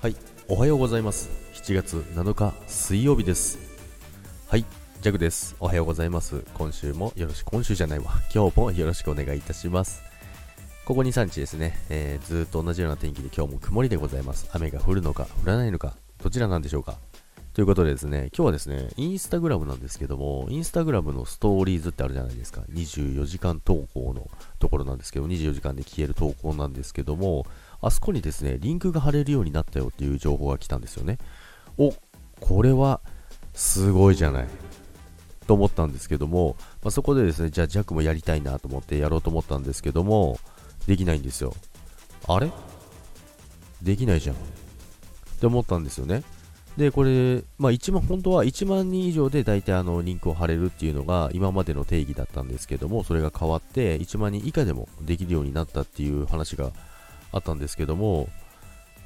[0.00, 0.14] はい。
[0.46, 1.28] おはようございます。
[1.54, 3.58] 7月7日水曜日です。
[4.46, 4.64] はい。
[5.00, 5.56] ジャグです。
[5.58, 6.44] おはようございます。
[6.54, 8.12] 今週もよろしく今週じゃないわ。
[8.32, 10.04] 今日もよろしくお願いいたします。
[10.84, 14.48] ここ2、3日ですね、えー、ずっと同じような天気で今日も曇りでございます。
[14.52, 16.98] 雨が降るのか降らないのかどちらなんでしょうか。
[17.58, 22.60] ということでですね、今日はですね、インスタグラムなんですけども、インスタグラムのストーリーズってあるじゃないですか。
[22.72, 24.30] 24時間投稿の
[24.60, 27.46] ところなんですけど、24時間で消える投稿なんですけども、
[27.80, 31.18] あそこにですね、リンクが貼れるようになったよっていう情報が来たんですよね。
[31.78, 31.92] お、
[32.38, 33.00] これは
[33.54, 34.48] すごいじゃない。
[35.48, 36.54] と思ったんですけども、
[36.84, 40.38] まあ、そこでですね、じゃあジャックもやりたいなと思ってやろうと思ったんですけども、
[40.86, 41.52] できないんですよ。
[42.28, 42.52] あれ？
[43.82, 44.36] できないじゃん。
[44.36, 44.38] っ
[45.40, 46.22] て思ったんですよね。
[46.78, 56.70] で、これ、まあ、1万、本当は1万人以上で大体あのリンクを貼れるっていうのが今までの定義だったんですけども、それが変わって1万人以下でもできるようになったっていう話が
[57.32, 58.28] あったんですけども、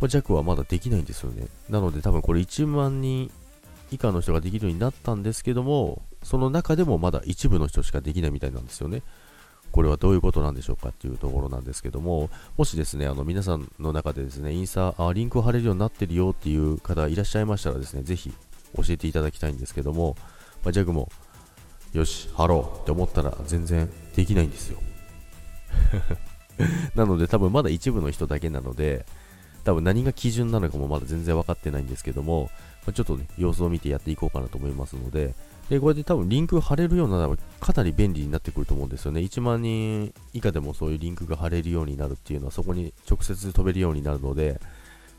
[0.00, 1.46] まあ、弱はまだできないんですよね。
[1.68, 3.30] なので多分これ1万人
[3.92, 9.02] 以下の人ができるようになったんですけども、その中でもまだ一部の人しかできないみたいなんですよね。
[9.72, 18.32] これはどういうことなんでしょうかっていうところなんですけども、もしですね、あの皆さんの中でですね、インスタ、あリンクを貼れるようになってるよっていう方がいらっしゃいましたらですね、ぜひ
[18.76, 20.16] 教えていただきたいんですけども、
[20.64, 21.10] まあ、ジャグも、
[21.92, 24.78] よし、貼ろうって思ったら全然できないんですよ。
[26.94, 29.06] なので多分まだ一部の人だけなので、
[29.64, 32.50] 多分何が基準なのかもまだ全然分かってないんですけども、
[32.86, 35.34] ま、ちょっとね、様子を見てやっていこうかなと思いますので、
[35.68, 39.20] で、これで多分リンク貼れるようならかなり便利になってくると思うんですよね。
[39.20, 44.60] 1万人以下でもそういうリンクが貼れるようになるっていうのはそこに直接飛べるようになるので、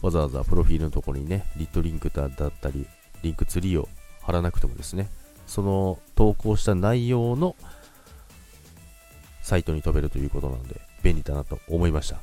[0.00, 2.86] わざわざプロフィールのところにね、リットリンクだったり、
[3.22, 3.88] リンクツリーを
[4.22, 5.10] 貼らなくてもですね、
[5.46, 7.56] その投稿した内容の
[9.42, 12.20] サイトに飛べるということなので、便利だなと思いました。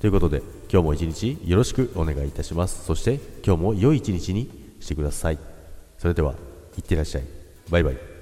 [0.00, 2.84] ということで、今日も一日よろしくお願いいたします。
[2.84, 5.38] そして、今日も良い一日にしてください。
[5.98, 6.34] それでは、
[6.76, 7.22] いってらっしゃい。
[7.70, 8.15] バイバイ。